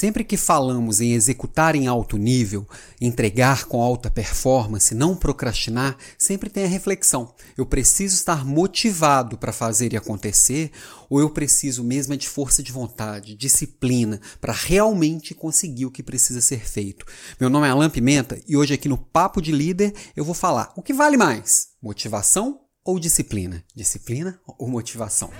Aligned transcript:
Sempre 0.00 0.24
que 0.24 0.38
falamos 0.38 1.02
em 1.02 1.12
executar 1.12 1.76
em 1.76 1.86
alto 1.86 2.16
nível, 2.16 2.66
entregar 2.98 3.66
com 3.66 3.82
alta 3.82 4.10
performance, 4.10 4.94
não 4.94 5.14
procrastinar, 5.14 5.94
sempre 6.16 6.48
tem 6.48 6.64
a 6.64 6.68
reflexão: 6.68 7.34
eu 7.54 7.66
preciso 7.66 8.14
estar 8.14 8.42
motivado 8.42 9.36
para 9.36 9.52
fazer 9.52 9.92
e 9.92 9.98
acontecer, 9.98 10.72
ou 11.10 11.20
eu 11.20 11.28
preciso 11.28 11.84
mesmo 11.84 12.14
é 12.14 12.16
de 12.16 12.26
força 12.26 12.62
de 12.62 12.72
vontade, 12.72 13.34
disciplina, 13.34 14.18
para 14.40 14.54
realmente 14.54 15.34
conseguir 15.34 15.84
o 15.84 15.90
que 15.90 16.02
precisa 16.02 16.40
ser 16.40 16.66
feito. 16.66 17.04
Meu 17.38 17.50
nome 17.50 17.66
é 17.66 17.70
Alan 17.70 17.90
Pimenta 17.90 18.40
e 18.48 18.56
hoje 18.56 18.72
aqui 18.72 18.88
no 18.88 18.96
Papo 18.96 19.42
de 19.42 19.52
Líder 19.52 19.92
eu 20.16 20.24
vou 20.24 20.34
falar 20.34 20.72
o 20.76 20.82
que 20.82 20.94
vale 20.94 21.18
mais: 21.18 21.72
motivação 21.82 22.62
ou 22.82 22.98
disciplina? 22.98 23.62
Disciplina 23.76 24.40
ou 24.56 24.66
motivação? 24.66 25.30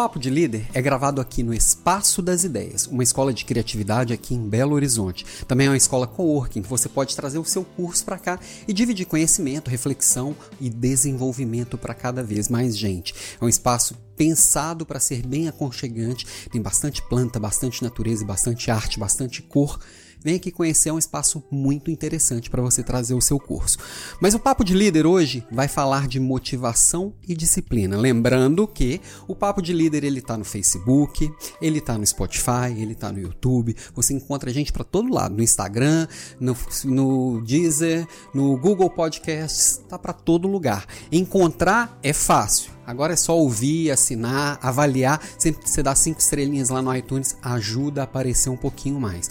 Papo 0.00 0.18
de 0.18 0.30
Líder 0.30 0.66
é 0.72 0.80
gravado 0.80 1.20
aqui 1.20 1.42
no 1.42 1.52
Espaço 1.52 2.22
das 2.22 2.42
Ideias, 2.42 2.86
uma 2.86 3.02
escola 3.02 3.34
de 3.34 3.44
criatividade 3.44 4.14
aqui 4.14 4.34
em 4.34 4.48
Belo 4.48 4.74
Horizonte. 4.74 5.26
Também 5.46 5.66
é 5.66 5.70
uma 5.70 5.76
escola 5.76 6.06
coworking 6.06 6.62
que 6.62 6.68
você 6.70 6.88
pode 6.88 7.14
trazer 7.14 7.38
o 7.38 7.44
seu 7.44 7.62
curso 7.62 8.02
para 8.02 8.16
cá 8.16 8.40
e 8.66 8.72
dividir 8.72 9.04
conhecimento, 9.04 9.68
reflexão 9.68 10.34
e 10.58 10.70
desenvolvimento 10.70 11.76
para 11.76 11.92
cada 11.92 12.22
vez 12.22 12.48
mais 12.48 12.78
gente. 12.78 13.14
É 13.38 13.44
um 13.44 13.48
espaço 13.48 13.94
pensado 14.16 14.86
para 14.86 14.98
ser 14.98 15.26
bem 15.26 15.48
aconchegante, 15.48 16.26
tem 16.50 16.62
bastante 16.62 17.02
planta, 17.02 17.38
bastante 17.38 17.82
natureza, 17.82 18.24
bastante 18.24 18.70
arte, 18.70 18.98
bastante 18.98 19.42
cor 19.42 19.78
Vem 20.22 20.36
aqui 20.36 20.50
conhecer 20.50 20.90
é 20.90 20.92
um 20.92 20.98
espaço 20.98 21.42
muito 21.50 21.90
interessante 21.90 22.50
para 22.50 22.60
você 22.60 22.82
trazer 22.82 23.14
o 23.14 23.22
seu 23.22 23.38
curso. 23.38 23.78
Mas 24.20 24.34
o 24.34 24.38
Papo 24.38 24.62
de 24.62 24.74
Líder 24.74 25.06
hoje 25.06 25.46
vai 25.50 25.66
falar 25.66 26.06
de 26.06 26.20
motivação 26.20 27.14
e 27.26 27.34
disciplina. 27.34 27.96
Lembrando 27.96 28.66
que 28.68 29.00
o 29.26 29.34
Papo 29.34 29.62
de 29.62 29.72
Líder 29.72 30.04
ele 30.04 30.18
está 30.18 30.36
no 30.36 30.44
Facebook, 30.44 31.32
ele 31.60 31.78
está 31.78 31.96
no 31.96 32.06
Spotify, 32.06 32.70
ele 32.76 32.92
está 32.92 33.10
no 33.10 33.18
YouTube. 33.18 33.74
Você 33.94 34.12
encontra 34.12 34.50
a 34.50 34.52
gente 34.52 34.72
para 34.72 34.84
todo 34.84 35.12
lado, 35.12 35.34
no 35.34 35.42
Instagram, 35.42 36.06
no, 36.38 36.54
no 36.84 37.40
Deezer, 37.40 38.06
no 38.34 38.58
Google 38.58 38.90
Podcasts, 38.90 39.80
tá 39.88 39.98
para 39.98 40.12
todo 40.12 40.46
lugar. 40.46 40.84
Encontrar 41.10 41.98
é 42.02 42.12
fácil. 42.12 42.72
Agora 42.86 43.12
é 43.12 43.16
só 43.16 43.38
ouvir, 43.38 43.90
assinar, 43.90 44.58
avaliar. 44.60 45.22
Sempre 45.38 45.62
que 45.62 45.70
você 45.70 45.82
dá 45.82 45.94
cinco 45.94 46.20
estrelinhas 46.20 46.70
lá 46.70 46.82
no 46.82 46.94
iTunes, 46.94 47.36
ajuda 47.40 48.00
a 48.00 48.04
aparecer 48.04 48.50
um 48.50 48.56
pouquinho 48.56 49.00
mais. 49.00 49.30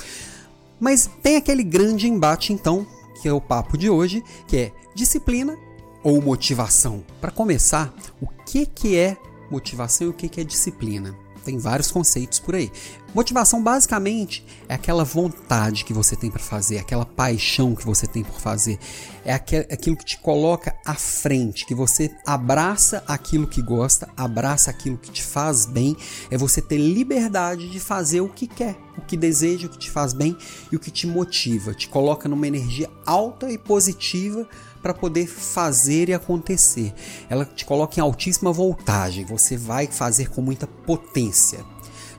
Mas 0.80 1.10
tem 1.22 1.36
aquele 1.36 1.64
grande 1.64 2.08
embate, 2.08 2.54
então, 2.54 2.86
que 3.22 3.28
é 3.28 3.34
o 3.34 3.42
papo 3.42 3.78
de 3.78 3.90
hoje, 3.90 4.24
que 4.48 4.58
é 4.58 4.72
disciplina 4.96 5.58
ou 6.04 6.22
motivação. 6.22 7.04
Para 7.20 7.32
começar, 7.32 7.94
o 8.22 8.28
que, 8.46 8.66
que 8.66 8.96
é 8.96 9.18
motivação 9.52 10.08
e 10.08 10.10
o 10.10 10.14
que, 10.14 10.30
que 10.30 10.42
é 10.42 10.44
disciplina? 10.44 11.16
Tem 11.50 11.58
vários 11.58 11.90
conceitos 11.90 12.38
por 12.38 12.54
aí. 12.54 12.72
Motivação 13.12 13.64
basicamente 13.64 14.46
é 14.68 14.76
aquela 14.76 15.04
vontade 15.04 15.84
que 15.84 15.92
você 15.92 16.16
tem 16.16 16.30
para 16.30 16.40
fazer, 16.40 16.78
aquela 16.78 17.08
paixão 17.08 17.74
que 17.74 17.84
você 17.84 18.06
tem 18.06 18.24
por 18.24 18.40
fazer, 18.40 18.78
é 19.26 19.34
aquilo 19.34 19.98
que 19.98 20.06
te 20.06 20.20
coloca 20.20 20.76
à 20.86 20.94
frente, 20.94 21.66
que 21.66 21.74
você 21.74 22.12
abraça 22.24 23.04
aquilo 23.08 23.48
que 23.48 23.64
gosta, 23.64 24.08
abraça 24.16 24.70
aquilo 24.70 24.96
que 24.96 25.10
te 25.10 25.24
faz 25.24 25.66
bem, 25.66 25.98
é 26.30 26.38
você 26.38 26.62
ter 26.62 26.78
liberdade 26.78 27.68
de 27.68 27.80
fazer 27.80 28.22
o 28.22 28.30
que 28.30 28.46
quer, 28.46 28.78
o 28.96 29.02
que 29.02 29.18
deseja, 29.18 29.66
o 29.66 29.72
que 29.72 29.80
te 29.80 29.90
faz 29.90 30.14
bem 30.14 30.38
e 30.72 30.76
o 30.76 30.80
que 30.80 30.92
te 30.92 31.08
motiva, 31.08 31.74
te 31.74 31.88
coloca 31.88 32.30
numa 32.30 32.48
energia 32.48 32.92
alta 33.08 33.52
e 33.52 33.58
positiva 33.58 34.48
para 34.82 34.94
poder 34.94 35.28
fazer 35.28 36.10
e 36.10 36.14
acontecer. 36.14 36.94
Ela 37.30 37.46
te 37.46 37.66
coloca 37.66 38.00
em 38.00 38.04
altíssima 38.04 38.52
voltagem, 38.52 39.26
você 39.26 39.58
vai 39.58 39.88
fazer 39.88 40.30
com 40.30 40.42
muita 40.42 40.68
potência. 40.68 41.60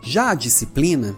Já 0.03 0.30
a 0.30 0.34
disciplina 0.34 1.16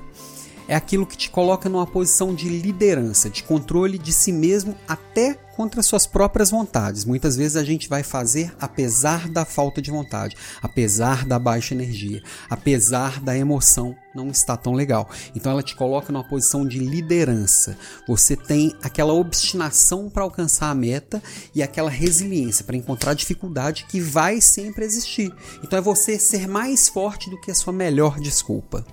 é 0.73 0.75
aquilo 0.75 1.05
que 1.05 1.19
te 1.19 1.29
coloca 1.29 1.69
numa 1.69 1.87
posição 1.87 2.35
de 2.35 2.49
liderança, 2.49 3.29
de 3.29 3.43
controle 3.43 3.99
de 3.99 4.11
si 4.11 4.33
mesmo 4.33 4.75
até 4.89 5.35
contra 5.55 5.83
suas 5.83 6.07
próprias 6.07 6.51
vontades. 6.51 7.05
Muitas 7.05 7.37
vezes 7.37 7.59
a 7.59 7.63
gente 7.63 7.91
vai 7.91 8.03
fazer 8.03 8.57
apesar 8.59 9.29
da 9.29 9.45
falta 9.45 9.83
de 9.83 9.91
vontade, 9.91 10.35
apesar 10.63 11.27
da 11.27 11.39
baixa 11.39 11.75
energia, 11.75 12.23
apesar 12.49 13.21
da 13.21 13.37
emoção 13.37 13.95
não 14.15 14.29
está 14.29 14.57
tão 14.57 14.73
legal. 14.73 15.11
Então 15.37 15.53
ela 15.53 15.63
te 15.63 15.77
coloca 15.77 16.11
numa 16.11 16.27
posição 16.27 16.67
de 16.67 16.79
liderança. 16.79 17.77
Você 18.09 18.35
tem 18.35 18.75
aquela 18.83 19.13
obstinação 19.13 20.09
para 20.09 20.23
alcançar 20.23 20.71
a 20.71 20.75
meta 20.75 21.23
e 21.55 21.63
aquela 21.63 21.91
resiliência 21.91 22.65
para 22.65 22.79
encontrar 22.79 23.13
dificuldade 23.13 23.85
que 23.91 24.01
vai 24.01 24.41
sempre 24.41 24.87
existir. 24.87 25.35
Então 25.63 25.79
é 25.79 25.83
você 25.83 26.19
ser 26.19 26.49
mais 26.49 26.89
forte 26.89 27.29
do 27.29 27.39
que 27.39 27.51
a 27.51 27.55
sua 27.55 27.75
melhor 27.75 28.19
desculpa. 28.19 28.87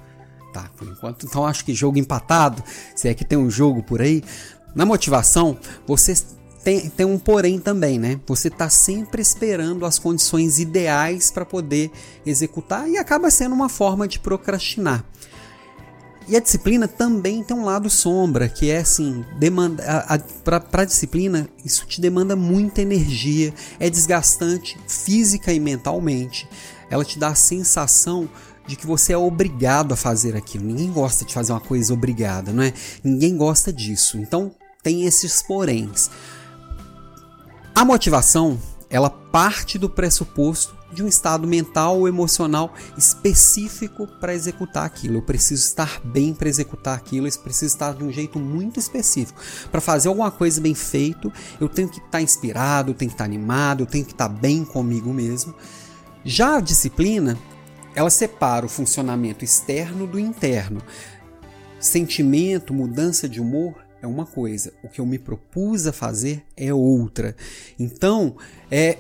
Por 0.78 0.88
enquanto, 0.88 1.26
então 1.26 1.46
acho 1.46 1.64
que 1.64 1.74
jogo 1.74 1.98
empatado, 1.98 2.64
se 2.96 3.08
é 3.08 3.14
que 3.14 3.26
tem 3.26 3.38
um 3.38 3.50
jogo 3.50 3.84
por 3.84 4.02
aí. 4.02 4.24
Na 4.76 4.86
motivação, 4.86 5.58
você 5.88 6.14
tem, 6.64 6.90
tem 6.90 7.06
um 7.06 7.18
porém 7.18 7.60
também, 7.60 7.98
né? 7.98 8.20
Você 8.28 8.50
está 8.50 8.70
sempre 8.70 9.22
esperando 9.22 9.86
as 9.86 9.98
condições 9.98 10.60
ideais 10.60 11.32
para 11.32 11.46
poder 11.46 11.92
executar 12.26 12.88
e 12.90 12.98
acaba 12.98 13.32
sendo 13.32 13.56
uma 13.56 13.70
forma 13.70 14.08
de 14.08 14.20
procrastinar. 14.20 15.04
E 16.28 16.38
a 16.38 16.40
disciplina 16.40 16.88
também 16.88 17.44
tem 17.44 17.58
um 17.58 17.66
lado 17.66 17.90
sombra, 17.90 18.48
que 18.48 18.70
é 18.70 18.78
assim, 18.78 19.26
demanda 19.40 19.84
para 20.44 20.84
a 20.84 20.86
disciplina, 20.86 21.50
isso 21.66 21.88
te 21.88 22.00
demanda 22.00 22.36
muita 22.36 22.84
energia, 22.84 23.52
é 23.80 23.90
desgastante 23.90 24.78
física 24.88 25.52
e 25.52 25.60
mentalmente. 25.60 26.48
Ela 26.88 27.04
te 27.04 27.18
dá 27.18 27.30
a 27.30 27.36
sensação 27.36 28.30
de 28.70 28.76
que 28.76 28.86
você 28.86 29.14
é 29.14 29.18
obrigado 29.18 29.94
a 29.94 29.98
fazer 29.98 30.36
aquilo. 30.36 30.64
Ninguém 30.64 30.92
gosta 30.92 31.26
de 31.26 31.34
fazer 31.34 31.52
uma 31.52 31.60
coisa 31.60 31.92
obrigada, 31.92 32.54
não 32.54 32.62
é? 32.62 32.72
Ninguém 33.04 33.36
gosta 33.36 33.74
disso. 33.74 34.20
Então 34.20 34.52
tem 34.84 35.06
esses 35.06 35.42
poréns. 35.42 36.12
A 37.74 37.84
motivação, 37.84 38.60
ela 38.88 39.10
parte 39.10 39.80
do 39.80 39.90
pressuposto 39.90 40.78
de 40.94 41.04
um 41.04 41.08
estado 41.08 41.48
mental 41.48 42.00
ou 42.00 42.08
emocional 42.08 42.74
específico 42.96 44.06
para 44.20 44.36
executar 44.36 44.86
aquilo. 44.86 45.18
Eu 45.18 45.22
preciso 45.24 45.64
estar 45.64 46.00
bem 46.04 46.34
para 46.34 46.48
executar 46.48 46.96
aquilo, 46.96 47.28
eu 47.28 47.40
preciso 47.40 47.74
estar 47.74 47.94
de 47.94 48.04
um 48.04 48.12
jeito 48.12 48.38
muito 48.38 48.80
específico. 48.80 49.40
Para 49.72 49.82
fazer 49.82 50.10
alguma 50.10 50.30
coisa 50.30 50.62
bem 50.62 50.76
feito, 50.76 51.32
eu 51.60 51.68
tenho 51.68 51.90
que 51.90 52.00
estar 52.00 52.22
inspirado, 52.22 52.92
eu 52.92 52.96
tenho 52.96 53.10
que 53.10 53.16
estar 53.16 53.26
animado, 53.26 53.82
eu 53.82 53.88
tenho 53.88 54.06
que 54.06 54.12
estar 54.12 54.30
bem 54.30 54.64
comigo 54.64 55.12
mesmo. 55.12 55.56
Já 56.24 56.58
a 56.58 56.62
disciplina, 56.62 57.38
ela 57.96 58.10
separa 58.10 58.66
o 58.66 58.70
funcionamento 58.70 59.44
externo 59.44 60.06
do 60.06 60.20
interno. 60.20 60.82
Sentimento, 61.80 62.74
mudança 62.74 63.28
de 63.28 63.40
humor 63.42 63.76
é 64.02 64.08
uma 64.08 64.26
coisa, 64.26 64.72
o 64.84 64.88
que 64.88 65.02
eu 65.02 65.06
me 65.06 65.20
propus 65.20 65.86
a 65.88 65.92
fazer 65.92 66.44
é 66.56 66.74
outra. 66.74 67.36
Então, 67.78 68.36
é 68.72 68.98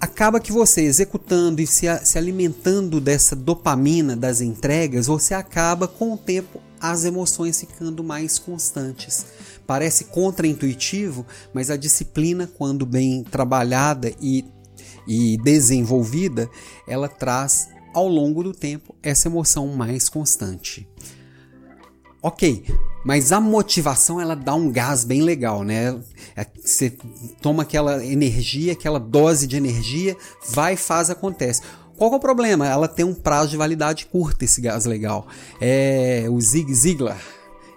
acaba 0.00 0.38
que 0.38 0.52
você 0.52 0.82
executando 0.82 1.60
e 1.60 1.66
se, 1.66 1.86
se 2.04 2.18
alimentando 2.18 3.00
dessa 3.00 3.34
dopamina 3.34 4.16
das 4.16 4.40
entregas, 4.40 5.06
você 5.06 5.34
acaba 5.34 5.88
com 5.88 6.12
o 6.12 6.16
tempo 6.16 6.60
as 6.80 7.04
emoções 7.04 7.58
ficando 7.58 8.04
mais 8.04 8.38
constantes. 8.38 9.26
Parece 9.66 10.04
contraintuitivo, 10.04 11.26
mas 11.52 11.70
a 11.70 11.76
disciplina, 11.76 12.46
quando 12.46 12.86
bem 12.86 13.24
trabalhada 13.24 14.12
e, 14.20 14.44
e 15.06 15.36
desenvolvida, 15.38 16.48
ela 16.86 17.08
traz 17.08 17.68
ao 17.92 18.08
longo 18.08 18.42
do 18.42 18.52
tempo 18.52 18.94
essa 19.02 19.28
emoção 19.28 19.68
mais 19.68 20.08
constante. 20.08 20.88
Ok, 22.20 22.64
mas 23.04 23.30
a 23.30 23.40
motivação 23.40 24.20
ela 24.20 24.34
dá 24.34 24.54
um 24.54 24.72
gás 24.72 25.04
bem 25.04 25.22
legal, 25.22 25.62
né? 25.62 25.98
É, 26.34 26.44
você 26.60 26.90
toma 27.40 27.62
aquela 27.62 28.04
energia, 28.04 28.72
aquela 28.72 28.98
dose 28.98 29.46
de 29.46 29.56
energia, 29.56 30.16
vai, 30.50 30.74
faz, 30.74 31.10
acontece. 31.10 31.62
Qual 31.96 32.12
é 32.12 32.16
o 32.16 32.20
problema? 32.20 32.66
Ela 32.66 32.88
tem 32.88 33.04
um 33.04 33.14
prazo 33.14 33.50
de 33.50 33.56
validade 33.56 34.06
curto, 34.06 34.44
esse 34.44 34.60
gás 34.60 34.84
legal. 34.84 35.26
É 35.60 36.26
o 36.28 36.40
Zig 36.40 36.72
Ziglar, 36.74 37.20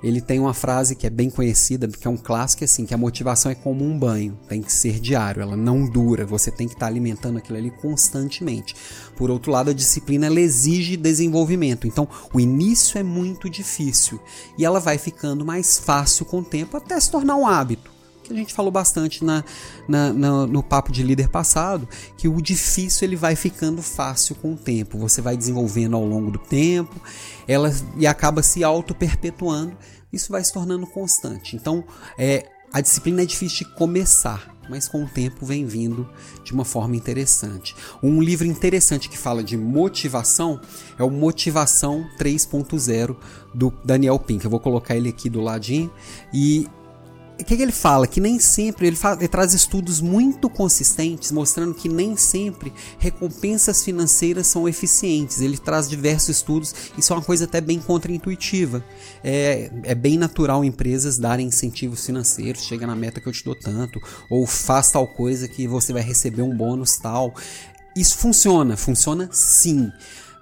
ele 0.03 0.21
tem 0.21 0.39
uma 0.39 0.53
frase 0.53 0.95
que 0.95 1.05
é 1.05 1.09
bem 1.09 1.29
conhecida, 1.29 1.87
que 1.87 2.07
é 2.07 2.09
um 2.09 2.17
clássico 2.17 2.63
assim, 2.63 2.85
que 2.85 2.93
a 2.93 2.97
motivação 2.97 3.51
é 3.51 3.55
como 3.55 3.85
um 3.85 3.97
banho, 3.97 4.37
tem 4.47 4.61
que 4.61 4.71
ser 4.71 4.99
diário, 4.99 5.41
ela 5.41 5.55
não 5.55 5.85
dura, 5.85 6.25
você 6.25 6.51
tem 6.51 6.67
que 6.67 6.73
estar 6.73 6.87
alimentando 6.87 7.37
aquilo 7.37 7.57
ali 7.57 7.71
constantemente. 7.71 8.75
Por 9.15 9.29
outro 9.29 9.51
lado, 9.51 9.69
a 9.69 9.73
disciplina 9.73 10.27
ela 10.27 10.39
exige 10.39 10.97
desenvolvimento, 10.97 11.87
então 11.87 12.07
o 12.33 12.39
início 12.39 12.97
é 12.97 13.03
muito 13.03 13.49
difícil 13.49 14.19
e 14.57 14.65
ela 14.65 14.79
vai 14.79 14.97
ficando 14.97 15.45
mais 15.45 15.77
fácil 15.79 16.25
com 16.25 16.39
o 16.39 16.45
tempo 16.45 16.77
até 16.77 16.99
se 16.99 17.11
tornar 17.11 17.35
um 17.35 17.45
hábito 17.45 18.00
que 18.23 18.33
a 18.33 18.35
gente 18.35 18.53
falou 18.53 18.71
bastante 18.71 19.23
na, 19.23 19.43
na, 19.87 20.13
na, 20.13 20.47
no 20.47 20.63
papo 20.63 20.91
de 20.91 21.03
líder 21.03 21.29
passado, 21.29 21.87
que 22.17 22.27
o 22.27 22.41
difícil 22.41 23.07
ele 23.07 23.15
vai 23.15 23.35
ficando 23.35 23.81
fácil 23.81 24.35
com 24.35 24.53
o 24.53 24.57
tempo. 24.57 24.97
Você 24.97 25.21
vai 25.21 25.35
desenvolvendo 25.35 25.95
ao 25.95 26.05
longo 26.05 26.31
do 26.31 26.39
tempo, 26.39 27.01
ela 27.47 27.73
e 27.97 28.07
acaba 28.07 28.43
se 28.43 28.63
auto 28.63 28.93
perpetuando. 28.93 29.75
Isso 30.11 30.31
vai 30.31 30.43
se 30.43 30.51
tornando 30.51 30.85
constante. 30.85 31.55
Então, 31.55 31.83
é, 32.17 32.45
a 32.73 32.81
disciplina 32.81 33.21
é 33.21 33.25
difícil 33.25 33.65
de 33.67 33.75
começar, 33.75 34.55
mas 34.69 34.87
com 34.87 35.03
o 35.03 35.07
tempo 35.07 35.45
vem 35.45 35.65
vindo 35.65 36.07
de 36.43 36.53
uma 36.53 36.63
forma 36.63 36.95
interessante. 36.95 37.75
Um 38.01 38.21
livro 38.21 38.47
interessante 38.47 39.09
que 39.09 39.17
fala 39.17 39.43
de 39.43 39.57
motivação 39.57 40.59
é 40.97 41.03
o 41.03 41.09
Motivação 41.09 42.05
3.0 42.17 43.15
do 43.53 43.73
Daniel 43.83 44.17
Pink. 44.19 44.45
Eu 44.45 44.51
vou 44.51 44.59
colocar 44.59 44.95
ele 44.95 45.09
aqui 45.09 45.29
do 45.29 45.41
ladinho 45.41 45.91
e 46.33 46.67
o 47.41 47.45
que, 47.45 47.57
que, 47.57 47.61
ele 47.61 47.71
fala? 47.71 48.07
Que 48.07 48.19
nem 48.19 48.39
sempre, 48.39 48.87
ele, 48.87 48.95
fala, 48.95 49.17
ele, 49.17 49.27
traz 49.27 49.53
estudos 49.53 49.99
muito 49.99 50.49
consistentes, 50.49 51.31
mostrando 51.31 51.73
que 51.73 51.89
nem 51.89 52.15
sempre 52.15 52.71
recompensas 52.99 53.83
financeiras 53.83 54.47
são 54.47 54.67
eficientes. 54.67 55.41
Ele 55.41 55.57
traz 55.57 55.89
diversos 55.89 56.37
estudos, 56.37 56.73
isso 56.97 57.11
é 57.11 57.15
uma 57.15 57.23
coisa 57.23 57.45
até 57.45 57.59
bem 57.59 57.79
contraintuitiva. 57.79 58.83
É, 59.23 59.71
é 59.83 59.95
bem 59.95 60.17
natural 60.17 60.63
empresas 60.63 61.17
darem 61.17 61.47
incentivos 61.47 62.05
financeiros, 62.05 62.63
chega 62.63 62.85
na 62.85 62.95
meta 62.95 63.19
que 63.19 63.27
eu 63.27 63.33
te 63.33 63.43
dou 63.43 63.55
tanto, 63.55 63.99
ou 64.29 64.45
faz 64.45 64.91
tal 64.91 65.07
coisa 65.07 65.47
que 65.47 65.67
você 65.67 65.91
vai 65.91 66.03
receber 66.03 66.41
um 66.41 66.55
bônus 66.55 66.97
tal. 66.97 67.33
Isso 67.95 68.17
funciona, 68.17 68.77
funciona 68.77 69.29
sim. 69.31 69.91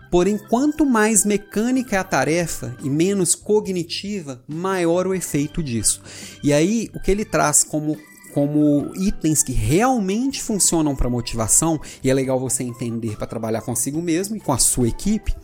Porém, 0.09 0.37
quanto 0.37 0.85
mais 0.85 1.23
mecânica 1.23 1.95
é 1.95 1.99
a 1.99 2.03
tarefa 2.03 2.75
e 2.83 2.89
menos 2.89 3.35
cognitiva, 3.35 4.43
maior 4.47 5.05
o 5.05 5.13
efeito 5.13 5.61
disso. 5.61 6.01
E 6.43 6.51
aí, 6.51 6.89
o 6.95 6.99
que 6.99 7.11
ele 7.11 7.25
traz 7.25 7.63
como 7.63 7.97
como 8.33 8.91
itens 8.95 9.41
que 9.41 9.51
realmente 9.51 10.41
funcionam 10.41 10.95
para 10.95 11.09
motivação, 11.09 11.81
e 12.03 12.11
é 12.11 12.13
legal 12.13 12.39
você 12.39 12.63
entender 12.63 13.17
para 13.17 13.25
trabalhar 13.25 13.61
consigo 13.61 14.01
mesmo 14.01 14.35
e 14.35 14.39
com 14.39 14.53
a 14.53 14.57
sua 14.59 14.87
equipe, 14.87 15.35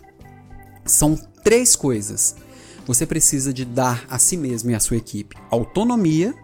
são 0.85 1.15
três 1.43 1.75
coisas. 1.75 2.35
Você 2.85 3.05
precisa 3.05 3.51
de 3.51 3.65
dar 3.65 4.05
a 4.07 4.19
si 4.19 4.37
mesmo 4.37 4.69
e 4.69 4.75
à 4.75 4.79
sua 4.79 4.97
equipe 4.97 5.35
autonomia, 5.49 6.35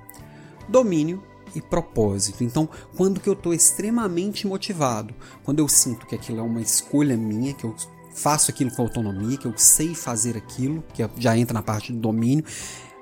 domínio 0.68 1.24
e 1.56 1.62
propósito. 1.62 2.44
Então, 2.44 2.68
quando 2.98 3.20
que 3.20 3.30
eu 3.30 3.34
estou 3.34 3.54
extremamente 3.54 4.48
motivado, 4.48 5.14
quando 5.44 5.60
eu 5.60 5.68
sinto 5.68 6.08
que 6.08 6.16
aquilo 6.16 6.40
é 6.40 6.44
uma 6.44 6.62
escolha 6.62 7.16
minha, 7.16 7.54
que 7.54 7.66
eu 7.66 7.76
faço 8.13 8.52
aquilo 8.52 8.72
com 8.72 8.81
autonomia, 8.81 9.38
que 9.38 9.46
eu 9.46 9.54
sei 9.58 9.96
fazer 9.96 10.38
aquilo, 10.38 10.84
que 10.94 11.08
já 11.18 11.38
entra 11.38 11.54
na 11.54 11.62
parte 11.62 11.92
do 11.92 12.00
domínio. 12.00 12.44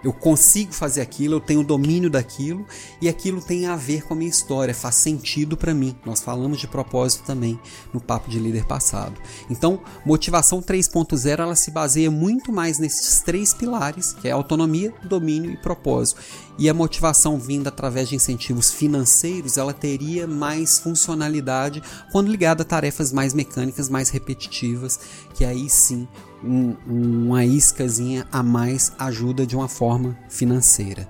Eu 0.03 0.13
consigo 0.13 0.73
fazer 0.73 1.01
aquilo, 1.01 1.35
eu 1.35 1.39
tenho 1.39 1.63
domínio 1.63 2.09
daquilo 2.09 2.65
e 3.01 3.09
aquilo 3.09 3.41
tem 3.41 3.65
a 3.65 3.75
ver 3.75 4.03
com 4.03 4.13
a 4.13 4.17
minha 4.17 4.29
história, 4.29 4.73
faz 4.73 4.95
sentido 4.95 5.57
para 5.57 5.73
mim. 5.73 5.95
Nós 6.05 6.21
falamos 6.21 6.59
de 6.59 6.67
propósito 6.67 7.23
também 7.25 7.59
no 7.93 7.99
papo 7.99 8.29
de 8.29 8.39
líder 8.39 8.65
passado. 8.65 9.19
Então, 9.49 9.81
motivação 10.05 10.61
3.0 10.61 11.39
ela 11.39 11.55
se 11.55 11.71
baseia 11.71 12.09
muito 12.09 12.51
mais 12.51 12.79
nesses 12.79 13.21
três 13.21 13.53
pilares, 13.53 14.13
que 14.13 14.27
é 14.27 14.31
autonomia, 14.31 14.93
domínio 15.03 15.51
e 15.51 15.57
propósito 15.57 16.21
e 16.59 16.69
a 16.69 16.73
motivação 16.73 17.39
vinda 17.39 17.69
através 17.69 18.09
de 18.09 18.15
incentivos 18.15 18.69
financeiros, 18.69 19.57
ela 19.57 19.73
teria 19.73 20.27
mais 20.27 20.77
funcionalidade 20.77 21.81
quando 22.11 22.29
ligada 22.29 22.63
a 22.63 22.65
tarefas 22.65 23.13
mais 23.13 23.33
mecânicas, 23.33 23.87
mais 23.87 24.09
repetitivas, 24.09 24.99
que 25.33 25.45
aí 25.45 25.69
sim 25.69 26.05
um, 26.44 26.75
uma 26.86 27.45
iscazinha 27.45 28.27
a 28.31 28.41
mais 28.44 28.91
ajuda 28.97 29.45
de 29.45 29.56
uma 29.56 29.68
forma 29.68 30.18
financeira. 30.30 31.07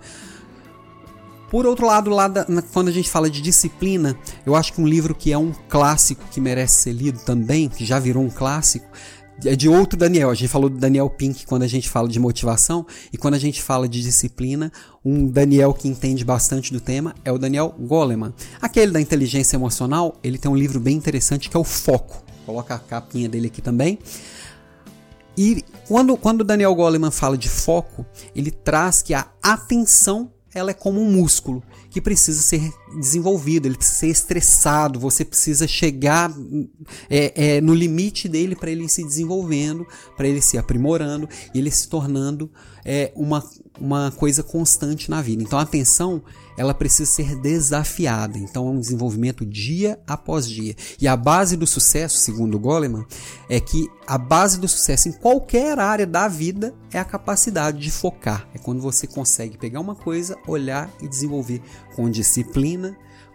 Por 1.50 1.66
outro 1.66 1.88
lado, 1.88 2.12
da, 2.32 2.46
quando 2.72 2.90
a 2.90 2.92
gente 2.92 3.10
fala 3.10 3.30
de 3.30 3.42
disciplina, 3.42 4.16
eu 4.46 4.56
acho 4.56 4.72
que 4.72 4.82
um 4.82 4.88
livro 4.88 5.16
que 5.16 5.32
é 5.32 5.38
um 5.38 5.52
clássico 5.68 6.24
que 6.32 6.40
merece 6.40 6.84
ser 6.84 6.92
lido 6.92 7.20
também, 7.20 7.68
que 7.68 7.84
já 7.84 7.98
virou 7.98 8.24
um 8.24 8.30
clássico, 8.30 8.86
é 9.44 9.56
de 9.56 9.68
outro 9.68 9.98
Daniel. 9.98 10.30
A 10.30 10.36
gente 10.36 10.50
falou 10.50 10.70
do 10.70 10.78
Daniel 10.78 11.10
Pink 11.10 11.46
quando 11.48 11.64
a 11.64 11.68
gente 11.68 11.90
fala 11.90 12.08
de 12.08 12.20
motivação 12.20 12.86
e 13.12 13.18
quando 13.18 13.34
a 13.34 13.40
gente 13.40 13.64
fala 13.64 13.88
de 13.88 14.02
disciplina, 14.02 14.72
um 15.04 15.28
Daniel 15.28 15.74
que 15.74 15.88
entende 15.88 16.24
bastante 16.24 16.72
do 16.72 16.80
tema 16.80 17.16
é 17.26 17.32
o 17.32 17.38
Daniel 17.40 17.74
Goleman. 17.80 18.34
Aquele 18.62 18.92
da 18.92 19.02
inteligência 19.02 19.56
emocional, 19.56 20.20
ele 20.24 20.38
tem 20.38 20.52
um 20.52 20.56
livro 20.56 20.80
bem 20.80 20.96
interessante 20.96 21.50
que 21.50 21.58
é 21.58 21.60
o 21.60 21.64
Foco. 21.64 22.24
Coloca 22.46 22.76
a 22.76 22.80
capinha 22.80 23.30
dele 23.30 23.48
aqui 23.48 23.62
também. 23.62 23.98
E 25.42 25.64
quando, 25.88 26.18
quando 26.18 26.44
Daniel 26.44 26.76
Goleman 26.76 27.12
fala 27.12 27.38
de 27.38 27.48
foco, 27.48 28.06
ele 28.36 28.52
traz 28.52 29.02
que 29.02 29.14
a 29.14 29.26
atenção 29.42 30.34
ela 30.54 30.72
é 30.72 30.74
como 30.74 31.00
um 31.00 31.10
músculo 31.10 31.64
que 31.90 32.02
precisa 32.02 32.42
ser 32.42 32.74
desenvolvido, 32.98 33.68
ele 33.68 33.76
precisa 33.76 34.00
ser 34.00 34.08
estressado, 34.08 35.00
você 35.00 35.24
precisa 35.24 35.68
chegar 35.68 36.34
é, 37.10 37.58
é, 37.58 37.62
no 37.62 37.74
limite 37.74 38.28
dele 38.28 38.56
para 38.56 38.72
ele 38.72 38.88
se 38.88 39.04
desenvolvendo, 39.04 39.86
para 40.16 40.28
ele 40.28 40.42
se 40.42 40.58
aprimorando 40.58 41.28
e 41.54 41.60
ele 41.60 41.72
se 41.72 41.88
tornando 41.88 42.50
é, 42.86 43.12
uma, 43.16 43.44
uma 43.80 44.12
coisa 44.12 44.44
constante 44.44 45.10
na 45.10 45.22
vida. 45.22 45.44
Então 45.44 45.60
a 45.60 45.64
atenção 45.64 46.22
ela 46.60 46.74
precisa 46.74 47.10
ser 47.10 47.38
desafiada. 47.38 48.38
Então 48.38 48.68
é 48.68 48.72
um 48.72 48.80
desenvolvimento 48.82 49.46
dia 49.46 49.98
após 50.06 50.46
dia. 50.46 50.76
E 51.00 51.08
a 51.08 51.16
base 51.16 51.56
do 51.56 51.66
sucesso, 51.66 52.18
segundo 52.18 52.60
Goleman, 52.60 53.06
é 53.50 53.62
que 53.62 53.88
a 54.06 54.18
base 54.18 54.60
do 54.60 54.68
sucesso 54.68 55.08
em 55.08 55.14
qualquer 55.14 55.80
área 55.80 56.06
da 56.06 56.28
vida 56.28 56.76
é 56.92 57.00
a 57.00 57.06
capacidade 57.06 57.80
de 57.80 57.90
focar. 57.90 58.46
É 58.54 58.58
quando 58.58 58.82
você 58.82 59.08
consegue 59.08 59.58
pegar 59.58 59.80
uma 59.80 59.96
coisa, 59.96 60.36
olhar 60.46 60.92
e 61.02 61.08
desenvolver 61.08 61.62
com 61.96 62.10
disciplina, 62.10 62.79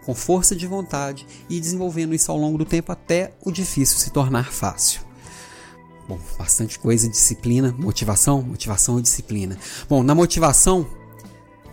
com 0.05 0.13
força 0.13 0.55
de 0.55 0.67
vontade 0.67 1.25
e 1.49 1.59
desenvolvendo 1.59 2.13
isso 2.13 2.31
ao 2.31 2.37
longo 2.37 2.57
do 2.57 2.65
tempo 2.65 2.91
até 2.91 3.33
o 3.43 3.51
difícil 3.51 3.97
se 3.97 4.11
tornar 4.11 4.51
fácil. 4.51 5.01
Bom, 6.07 6.19
bastante 6.37 6.77
coisa, 6.77 7.09
disciplina, 7.09 7.73
motivação, 7.77 8.41
motivação 8.41 8.99
e 8.99 9.01
disciplina. 9.01 9.57
Bom, 9.89 10.03
na 10.03 10.13
motivação, 10.13 10.87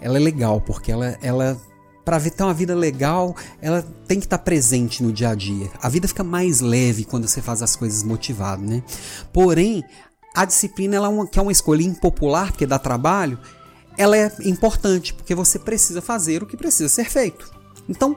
ela 0.01 0.17
é 0.17 0.21
legal, 0.21 0.61
porque 0.61 0.91
ela, 0.91 1.19
ela 1.21 1.61
para 2.05 2.19
ter 2.19 2.43
uma 2.43 2.55
vida 2.55 2.75
legal, 2.75 3.37
ela 3.61 3.83
tem 4.07 4.19
que 4.19 4.27
estar 4.27 4.39
tá 4.39 4.45
presente 4.45 5.03
no 5.03 5.13
dia 5.13 5.29
a 5.29 5.35
dia. 5.35 5.71
A 5.81 5.89
vida 5.89 6.09
fica 6.09 6.25
mais 6.25 6.61
leve 6.61 7.05
quando 7.05 7.29
você 7.29 7.43
faz 7.43 7.63
as 7.63 7.77
coisas 7.77 8.03
motivado, 8.03 8.63
né? 8.63 8.83
Porém, 9.33 9.85
a 10.35 10.45
disciplina, 10.47 10.97
ela 10.97 11.09
é 11.09 11.11
uma, 11.11 11.27
que 11.27 11.39
é 11.39 11.43
uma 11.43 11.53
escolha 11.53 11.83
impopular, 11.83 12.51
porque 12.51 12.67
dá 12.67 12.79
trabalho, 12.79 13.39
ela 13.99 14.17
é 14.17 14.33
importante, 14.45 15.13
porque 15.13 15.35
você 15.35 15.59
precisa 15.59 16.01
fazer 16.01 16.43
o 16.43 16.47
que 16.47 16.57
precisa 16.57 16.89
ser 16.89 17.11
feito. 17.11 17.62
Então, 17.89 18.17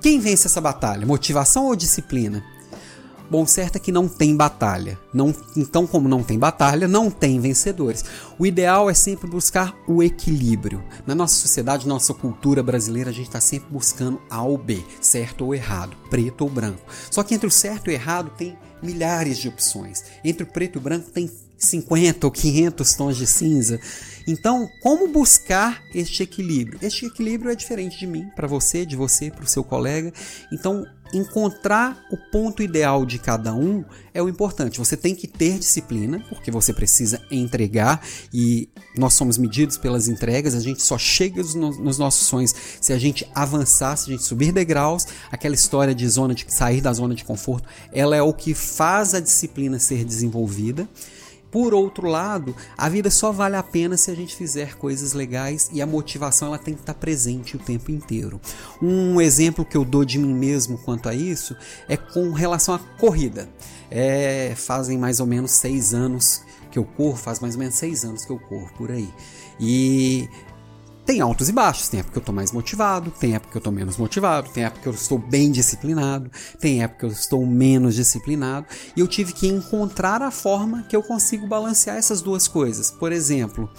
quem 0.00 0.20
vence 0.20 0.46
essa 0.46 0.60
batalha? 0.60 1.06
Motivação 1.06 1.66
ou 1.66 1.76
disciplina? 1.76 2.44
Bom, 3.30 3.46
certo 3.46 3.76
é 3.76 3.78
que 3.78 3.92
não 3.92 4.08
tem 4.08 4.34
batalha. 4.34 4.98
Não, 5.12 5.34
então, 5.54 5.86
como 5.86 6.08
não 6.08 6.22
tem 6.22 6.38
batalha, 6.38 6.88
não 6.88 7.10
tem 7.10 7.38
vencedores. 7.38 8.02
O 8.38 8.46
ideal 8.46 8.88
é 8.88 8.94
sempre 8.94 9.28
buscar 9.28 9.76
o 9.86 10.02
equilíbrio. 10.02 10.82
Na 11.06 11.14
nossa 11.14 11.34
sociedade, 11.34 11.86
nossa 11.86 12.14
cultura 12.14 12.62
brasileira, 12.62 13.10
a 13.10 13.12
gente 13.12 13.26
está 13.26 13.40
sempre 13.40 13.70
buscando 13.70 14.18
A 14.30 14.42
ou 14.42 14.56
B, 14.56 14.82
certo 14.98 15.44
ou 15.44 15.54
errado, 15.54 15.94
preto 16.08 16.40
ou 16.42 16.48
branco. 16.48 16.80
Só 17.10 17.22
que 17.22 17.34
entre 17.34 17.46
o 17.46 17.50
certo 17.50 17.90
e 17.90 17.90
o 17.90 17.94
errado 17.94 18.30
tem 18.30 18.56
milhares 18.82 19.36
de 19.36 19.48
opções. 19.48 20.04
Entre 20.24 20.44
o 20.44 20.46
preto 20.46 20.76
e 20.76 20.78
o 20.78 20.82
branco 20.82 21.10
tem 21.10 21.30
50 21.58 22.26
ou 22.26 22.30
500 22.30 22.94
tons 22.94 23.16
de 23.16 23.26
cinza. 23.26 23.80
Então, 24.26 24.68
como 24.82 25.08
buscar 25.08 25.82
este 25.94 26.22
equilíbrio? 26.22 26.78
Este 26.82 27.06
equilíbrio 27.06 27.50
é 27.50 27.54
diferente 27.54 27.98
de 27.98 28.06
mim, 28.06 28.30
para 28.36 28.46
você, 28.46 28.86
de 28.86 28.94
você, 28.94 29.30
para 29.30 29.44
o 29.44 29.48
seu 29.48 29.64
colega. 29.64 30.12
Então, 30.52 30.86
encontrar 31.14 32.04
o 32.10 32.16
ponto 32.30 32.62
ideal 32.62 33.06
de 33.06 33.18
cada 33.18 33.54
um 33.54 33.84
é 34.12 34.22
o 34.22 34.28
importante. 34.28 34.78
Você 34.78 34.96
tem 34.96 35.14
que 35.14 35.26
ter 35.26 35.58
disciplina, 35.58 36.22
porque 36.28 36.50
você 36.50 36.72
precisa 36.72 37.20
entregar 37.30 38.02
e 38.32 38.68
nós 38.96 39.14
somos 39.14 39.38
medidos 39.38 39.78
pelas 39.78 40.08
entregas. 40.08 40.54
A 40.54 40.60
gente 40.60 40.82
só 40.82 40.98
chega 40.98 41.42
nos 41.42 41.98
nossos 41.98 42.26
sonhos 42.26 42.54
se 42.80 42.92
a 42.92 42.98
gente 42.98 43.26
avançar, 43.34 43.96
se 43.96 44.10
a 44.10 44.12
gente 44.12 44.24
subir 44.24 44.52
degraus. 44.52 45.06
Aquela 45.32 45.54
história 45.54 45.94
de 45.94 46.06
zona 46.06 46.34
de 46.34 46.44
sair 46.48 46.80
da 46.80 46.92
zona 46.92 47.14
de 47.14 47.24
conforto, 47.24 47.68
ela 47.92 48.14
é 48.14 48.22
o 48.22 48.34
que 48.34 48.54
faz 48.54 49.14
a 49.14 49.20
disciplina 49.20 49.78
ser 49.78 50.04
desenvolvida. 50.04 50.86
Por 51.50 51.72
outro 51.72 52.06
lado, 52.06 52.54
a 52.76 52.88
vida 52.88 53.10
só 53.10 53.32
vale 53.32 53.56
a 53.56 53.62
pena 53.62 53.96
se 53.96 54.10
a 54.10 54.14
gente 54.14 54.36
fizer 54.36 54.76
coisas 54.76 55.14
legais 55.14 55.70
e 55.72 55.80
a 55.80 55.86
motivação 55.86 56.48
ela 56.48 56.58
tem 56.58 56.74
que 56.74 56.80
estar 56.80 56.94
presente 56.94 57.56
o 57.56 57.58
tempo 57.58 57.90
inteiro. 57.90 58.40
Um 58.82 59.20
exemplo 59.20 59.64
que 59.64 59.76
eu 59.76 59.84
dou 59.84 60.04
de 60.04 60.18
mim 60.18 60.34
mesmo 60.34 60.76
quanto 60.78 61.08
a 61.08 61.14
isso 61.14 61.56
é 61.88 61.96
com 61.96 62.32
relação 62.32 62.74
à 62.74 62.78
corrida. 62.78 63.48
É, 63.90 64.52
fazem 64.56 64.98
mais 64.98 65.20
ou 65.20 65.26
menos 65.26 65.52
seis 65.52 65.94
anos 65.94 66.42
que 66.70 66.78
eu 66.78 66.84
corro, 66.84 67.16
faz 67.16 67.40
mais 67.40 67.54
ou 67.54 67.60
menos 67.60 67.74
seis 67.76 68.04
anos 68.04 68.24
que 68.26 68.30
eu 68.30 68.38
corro 68.38 68.70
por 68.76 68.90
aí. 68.90 69.08
E 69.58 70.28
tem 71.08 71.22
altos 71.22 71.48
e 71.48 71.52
baixos, 71.52 71.88
tem 71.88 72.00
época 72.00 72.12
que 72.12 72.18
eu 72.18 72.20
estou 72.20 72.34
mais 72.34 72.52
motivado, 72.52 73.10
tem 73.10 73.34
época 73.34 73.52
que 73.52 73.56
eu 73.56 73.60
estou 73.60 73.72
menos 73.72 73.96
motivado, 73.96 74.50
tem 74.50 74.64
época 74.64 74.82
que 74.82 74.88
eu 74.88 74.92
estou 74.92 75.18
bem 75.18 75.50
disciplinado, 75.50 76.30
tem 76.60 76.82
época 76.82 76.98
que 76.98 77.06
eu 77.06 77.10
estou 77.10 77.46
menos 77.46 77.94
disciplinado, 77.94 78.66
e 78.94 79.00
eu 79.00 79.08
tive 79.08 79.32
que 79.32 79.48
encontrar 79.48 80.20
a 80.20 80.30
forma 80.30 80.82
que 80.82 80.94
eu 80.94 81.02
consigo 81.02 81.46
balancear 81.46 81.96
essas 81.96 82.20
duas 82.20 82.46
coisas. 82.46 82.90
Por 82.90 83.10
exemplo, 83.10 83.70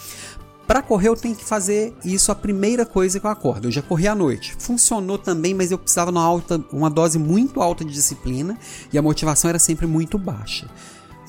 para 0.65 0.81
correr 0.81 1.09
eu 1.09 1.15
tenho 1.15 1.35
que 1.35 1.45
fazer 1.45 1.95
isso 2.03 2.31
a 2.31 2.35
primeira 2.35 2.83
coisa 2.83 3.19
que 3.19 3.27
eu 3.27 3.29
acordo. 3.29 3.67
Eu 3.67 3.71
já 3.71 3.83
corri 3.83 4.07
à 4.07 4.15
noite. 4.15 4.55
Funcionou 4.57 5.19
também, 5.19 5.53
mas 5.53 5.69
eu 5.69 5.77
precisava 5.77 6.09
uma, 6.09 6.23
alta, 6.23 6.59
uma 6.71 6.89
dose 6.89 7.19
muito 7.19 7.61
alta 7.61 7.85
de 7.85 7.93
disciplina 7.93 8.57
e 8.91 8.97
a 8.97 9.03
motivação 9.03 9.49
era 9.49 9.59
sempre 9.59 9.85
muito 9.85 10.17
baixa 10.17 10.67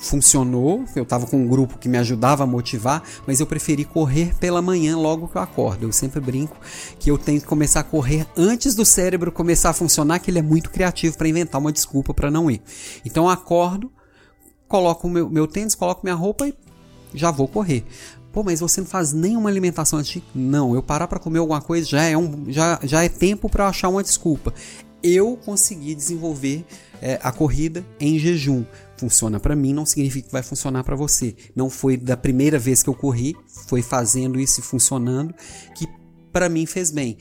funcionou, 0.01 0.85
eu 0.97 1.03
estava 1.03 1.27
com 1.27 1.37
um 1.37 1.47
grupo 1.47 1.79
que 1.79 1.89
me 1.89 1.99
ajudava 1.99 2.43
a 2.43 2.47
motivar, 2.47 3.03
mas 3.27 3.39
eu 3.39 3.47
preferi 3.47 3.85
correr 3.85 4.35
pela 4.37 4.63
manhã 4.63 4.97
logo 4.97 5.29
que 5.29 5.37
eu 5.37 5.43
acordo. 5.43 5.87
Eu 5.87 5.93
sempre 5.93 6.21
brinco 6.21 6.57
que 6.99 7.11
eu 7.11 7.19
tenho 7.19 7.41
que 7.41 7.47
começar 7.47 7.81
a 7.81 7.85
correr 7.85 8.27
antes 8.37 8.75
do 8.75 8.85
cérebro 8.85 9.31
começar 9.31 9.71
a 9.71 9.75
funcionar, 9.75 10.19
que 10.19 10.31
ele 10.31 10.39
é 10.39 10.43
muito 10.43 10.71
criativo 10.71 11.17
para 11.19 11.29
inventar 11.29 11.61
uma 11.61 11.71
desculpa 11.71 12.15
para 12.15 12.31
não 12.31 12.51
ir. 12.51 12.63
Então 13.05 13.25
eu 13.25 13.31
acordo, 13.31 13.93
coloco 14.67 15.09
meu, 15.09 15.29
meu 15.29 15.47
tênis, 15.47 15.75
coloco 15.75 16.01
minha 16.03 16.17
roupa 16.17 16.49
e 16.49 16.55
já 17.15 17.31
vou 17.31 17.47
correr. 17.47 17.85
Pô, 18.33 18.43
mas 18.43 18.61
você 18.61 18.81
não 18.81 18.89
faz 18.89 19.13
nenhuma 19.13 19.51
alimentação 19.51 19.99
antes. 19.99 20.23
Não, 20.35 20.75
eu 20.75 20.83
parar 20.83 21.09
para 21.09 21.19
comer 21.19 21.41
alguma 21.41 21.61
coisa 21.61 21.87
já 21.87 22.03
é, 22.03 22.17
um, 22.17 22.45
já, 22.49 22.79
já 22.83 23.05
é 23.05 23.09
tempo 23.09 23.51
para 23.51 23.69
achar 23.69 23.89
uma 23.89 24.03
desculpa. 24.03 24.55
Eu 25.03 25.37
consegui 25.37 25.95
desenvolver 25.95 26.65
é, 27.01 27.19
a 27.23 27.33
corrida 27.33 27.85
em 27.99 28.19
jejum 28.19 28.65
funciona 29.01 29.41
para 29.41 29.57
mim 29.57 29.73
não 29.73 29.87
significa 29.87 30.27
que 30.27 30.33
vai 30.33 30.43
funcionar 30.43 30.85
para 30.85 30.95
você. 30.95 31.35
Não 31.57 31.71
foi 31.71 31.97
da 31.97 32.17
primeira 32.17 32.59
vez 32.59 32.83
que 32.83 32.91
eu 32.91 32.95
corri, 32.95 33.35
foi 33.67 33.81
fazendo 33.81 34.39
isso 34.39 34.61
e 34.61 34.63
funcionando 34.63 35.35
que 35.75 35.89
para 36.31 36.51
mim 36.51 36.67
fez 36.67 36.91
bem. 36.91 37.17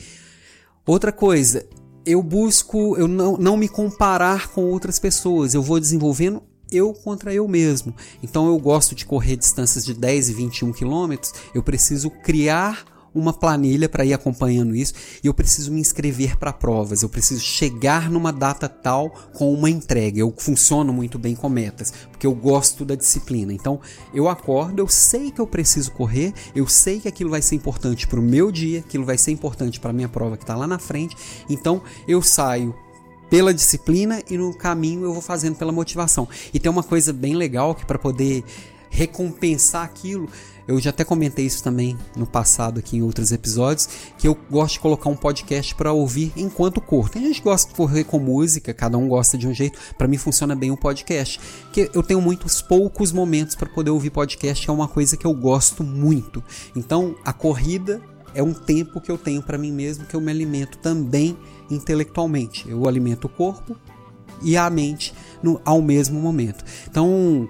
Outra 0.86 1.12
coisa, 1.12 1.66
eu 2.06 2.22
busco 2.22 2.98
eu 2.98 3.08
não, 3.08 3.38
não 3.38 3.56
me 3.56 3.70
comparar 3.70 4.50
com 4.50 4.66
outras 4.66 5.00
pessoas, 5.00 5.54
eu 5.54 5.64
vou 5.64 5.80
desenvolvendo 5.80 6.44
eu 6.72 6.94
contra 6.94 7.34
eu 7.34 7.48
mesmo. 7.48 7.96
Então 8.22 8.48
eu 8.48 8.60
gosto 8.60 8.94
de 8.94 9.06
correr 9.06 9.38
distâncias 9.38 9.86
de 9.86 9.94
10 9.94 10.30
e 10.30 10.34
21 10.34 10.74
quilômetros, 10.74 11.34
eu 11.54 11.64
preciso 11.64 12.12
criar 12.12 12.86
uma 13.14 13.34
planilha 13.34 13.90
para 13.90 14.06
ir 14.06 14.14
acompanhando 14.14 14.76
isso 14.76 14.94
e 15.24 15.28
eu 15.28 15.34
preciso 15.34 15.72
me 15.72 15.80
inscrever 15.80 16.38
para 16.38 16.54
provas, 16.54 17.02
eu 17.02 17.10
preciso 17.10 17.42
chegar 17.42 18.10
numa 18.10 18.32
data 18.32 18.68
tal 18.68 19.10
com 19.34 19.54
uma 19.54 19.70
entrega. 19.70 20.20
Eu 20.20 20.34
funciono 20.38 20.94
muito 20.94 21.18
bem 21.18 21.36
com 21.36 21.50
metas, 21.50 21.94
porque 22.12 22.28
eu 22.28 22.34
gosto 22.34 22.86
da 22.86 22.96
disciplina. 22.96 23.54
Então, 23.54 23.80
eu 24.14 24.28
acordo, 24.28 24.80
eu 24.80 24.88
sei 24.88 25.32
que 25.32 25.40
eu 25.40 25.48
preciso 25.48 25.92
correr, 25.92 26.34
eu 26.56 26.68
sei 26.68 27.00
que 27.00 27.08
aquilo 27.08 27.30
vai 27.30 27.42
ser 27.42 27.56
importante 27.56 28.08
para 28.08 28.20
o 28.20 28.24
meu 28.24 28.52
dia, 28.52 28.80
aquilo 28.80 29.06
vai 29.06 29.18
ser 29.18 29.32
importante 29.32 29.80
para 29.80 29.90
a 29.92 29.94
minha 29.94 30.10
prova 30.10 30.38
que 30.38 30.44
está 30.44 30.56
lá 30.56 30.68
na 30.68 30.80
frente. 30.80 31.16
Então, 31.50 31.82
eu 32.08 32.22
saio 32.22 32.76
pela 33.30 33.54
disciplina 33.54 34.22
e 34.30 34.38
no 34.38 34.54
caminho 34.54 35.04
eu 35.04 35.14
vou 35.14 35.22
fazendo 35.22 35.56
pela 35.56 35.72
motivação. 35.72 36.28
E 36.54 36.60
tem 36.60 36.72
uma 36.72 36.84
coisa 36.84 37.14
bem 37.14 37.36
legal 37.36 37.76
que 37.76 37.86
para 37.86 38.00
poder 38.00 38.44
recompensar 38.90 39.86
aquilo, 39.86 40.28
eu 40.70 40.80
já 40.80 40.92
até 40.92 41.04
comentei 41.04 41.48
isso 41.48 41.64
também 41.64 41.98
no 42.16 42.28
passado 42.28 42.78
aqui 42.78 42.98
em 42.98 43.02
outros 43.02 43.32
episódios, 43.32 43.90
que 44.20 44.28
eu 44.28 44.38
gosto 44.52 44.74
de 44.74 44.80
colocar 44.82 45.10
um 45.10 45.16
podcast 45.16 45.74
para 45.74 45.92
ouvir 45.92 46.32
enquanto 46.38 46.80
corro. 46.80 47.10
Tem 47.10 47.24
gente 47.24 47.40
que 47.40 47.44
gosta 47.44 47.68
de 47.72 47.76
correr 47.76 48.04
com 48.04 48.20
música, 48.20 48.72
cada 48.72 48.96
um 48.96 49.08
gosta 49.08 49.36
de 49.36 49.48
um 49.48 49.54
jeito. 49.54 49.80
Para 49.98 50.08
mim 50.08 50.18
funciona 50.18 50.56
bem 50.56 50.70
o 50.70 50.78
podcast, 50.78 51.40
que 51.74 51.90
eu 51.92 52.04
tenho 52.04 52.22
muitos 52.22 52.62
poucos 52.62 53.12
momentos 53.12 53.56
para 53.56 53.68
poder 53.68 53.90
ouvir 53.90 54.12
podcast, 54.12 54.70
é 54.70 54.72
uma 54.72 54.88
coisa 54.88 55.18
que 55.18 55.26
eu 55.26 55.34
gosto 55.34 55.84
muito. 55.84 56.44
Então, 56.76 57.16
a 57.26 57.34
corrida 57.34 58.00
é 58.36 58.44
um 58.44 58.54
tempo 58.54 59.02
que 59.02 59.10
eu 59.12 59.18
tenho 59.18 59.42
para 59.42 59.58
mim 59.58 59.72
mesmo 59.72 60.06
que 60.06 60.16
eu 60.16 60.22
me 60.22 60.30
alimento 60.32 60.78
também 60.78 61.36
intelectualmente. 61.72 62.70
Eu 62.70 62.88
alimento 62.88 63.26
o 63.26 63.30
corpo 63.30 63.76
e 64.44 64.56
a 64.56 64.70
mente 64.70 65.16
no, 65.42 65.60
ao 65.66 65.82
mesmo 65.82 66.22
momento. 66.22 66.64
Então, 66.88 67.50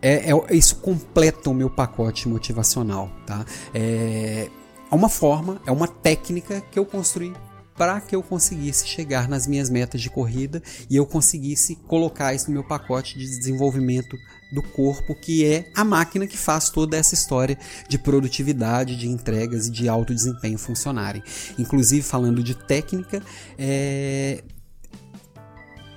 é, 0.00 0.30
é, 0.30 0.56
isso 0.56 0.76
completa 0.76 1.50
o 1.50 1.54
meu 1.54 1.70
pacote 1.70 2.28
motivacional, 2.28 3.10
tá? 3.26 3.44
É, 3.74 4.48
é 4.90 4.94
uma 4.94 5.08
forma, 5.08 5.60
é 5.66 5.72
uma 5.72 5.88
técnica 5.88 6.62
que 6.70 6.78
eu 6.78 6.86
construí 6.86 7.32
para 7.76 8.00
que 8.00 8.16
eu 8.16 8.22
conseguisse 8.22 8.88
chegar 8.88 9.28
nas 9.28 9.46
minhas 9.46 9.70
metas 9.70 10.00
de 10.00 10.10
corrida 10.10 10.60
e 10.90 10.96
eu 10.96 11.06
conseguisse 11.06 11.76
colocar 11.86 12.34
isso 12.34 12.48
no 12.48 12.54
meu 12.54 12.64
pacote 12.64 13.16
de 13.16 13.24
desenvolvimento 13.24 14.16
do 14.52 14.62
corpo, 14.62 15.14
que 15.14 15.44
é 15.44 15.70
a 15.76 15.84
máquina 15.84 16.26
que 16.26 16.36
faz 16.36 16.70
toda 16.70 16.96
essa 16.96 17.14
história 17.14 17.56
de 17.88 17.96
produtividade, 17.96 18.96
de 18.96 19.08
entregas 19.08 19.68
e 19.68 19.70
de 19.70 19.88
alto 19.88 20.12
desempenho 20.12 20.58
funcionarem. 20.58 21.22
Inclusive, 21.56 22.02
falando 22.02 22.42
de 22.42 22.54
técnica, 22.54 23.22
é, 23.56 24.42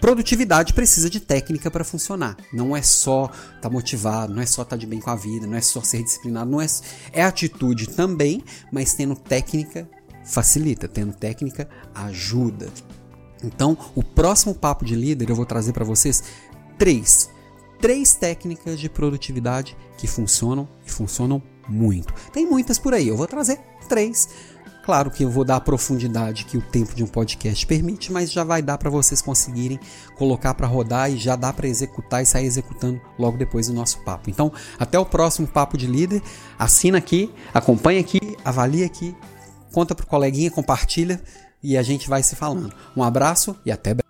Produtividade 0.01 0.73
precisa 0.73 1.07
de 1.11 1.19
técnica 1.19 1.69
para 1.69 1.83
funcionar. 1.83 2.35
Não 2.51 2.75
é 2.75 2.81
só 2.81 3.25
estar 3.25 3.61
tá 3.61 3.69
motivado, 3.69 4.33
não 4.33 4.41
é 4.41 4.47
só 4.47 4.63
estar 4.63 4.75
tá 4.75 4.79
de 4.79 4.87
bem 4.87 4.99
com 4.99 5.11
a 5.11 5.15
vida, 5.15 5.45
não 5.45 5.55
é 5.55 5.61
só 5.61 5.79
ser 5.83 6.01
disciplinado, 6.01 6.49
não 6.49 6.59
é 6.59 6.65
é 7.13 7.23
atitude 7.23 7.87
também, 7.87 8.43
mas 8.71 8.95
tendo 8.95 9.15
técnica 9.15 9.87
facilita, 10.25 10.87
tendo 10.87 11.13
técnica 11.13 11.69
ajuda. 11.93 12.69
Então, 13.43 13.77
o 13.93 14.03
próximo 14.03 14.55
papo 14.55 14.83
de 14.83 14.95
líder 14.95 15.29
eu 15.29 15.35
vou 15.35 15.45
trazer 15.45 15.71
para 15.71 15.85
vocês 15.85 16.23
três, 16.79 17.29
três 17.79 18.15
técnicas 18.15 18.79
de 18.79 18.89
produtividade 18.89 19.77
que 19.97 20.07
funcionam 20.07 20.67
e 20.83 20.91
funcionam 20.91 21.41
muito. 21.67 22.11
Tem 22.33 22.47
muitas 22.47 22.79
por 22.79 22.95
aí, 22.95 23.07
eu 23.07 23.17
vou 23.17 23.27
trazer 23.27 23.59
três 23.87 24.29
Claro 24.83 25.11
que 25.11 25.23
eu 25.23 25.29
vou 25.29 25.43
dar 25.43 25.57
a 25.57 25.61
profundidade 25.61 26.45
que 26.45 26.57
o 26.57 26.61
tempo 26.61 26.95
de 26.95 27.03
um 27.03 27.07
podcast 27.07 27.65
permite, 27.67 28.11
mas 28.11 28.31
já 28.31 28.43
vai 28.43 28.61
dar 28.61 28.77
para 28.77 28.89
vocês 28.89 29.21
conseguirem 29.21 29.79
colocar 30.17 30.53
para 30.53 30.65
rodar 30.65 31.11
e 31.11 31.17
já 31.17 31.35
dá 31.35 31.53
para 31.53 31.67
executar 31.67 32.23
e 32.23 32.25
sair 32.25 32.45
executando 32.45 32.99
logo 33.17 33.37
depois 33.37 33.67
do 33.67 33.73
nosso 33.73 34.03
papo. 34.03 34.29
Então, 34.29 34.51
até 34.79 34.97
o 34.97 35.05
próximo 35.05 35.47
papo 35.47 35.77
de 35.77 35.85
líder. 35.85 36.21
Assina 36.57 36.97
aqui, 36.97 37.31
acompanha 37.53 37.99
aqui, 37.99 38.19
avalia 38.43 38.85
aqui, 38.85 39.15
conta 39.71 39.93
pro 39.93 40.07
coleguinha, 40.07 40.49
compartilha 40.49 41.21
e 41.61 41.77
a 41.77 41.83
gente 41.83 42.09
vai 42.09 42.23
se 42.23 42.35
falando. 42.35 42.73
Um 42.95 43.03
abraço 43.03 43.55
e 43.65 43.71
até 43.71 43.93
breve. 43.93 44.00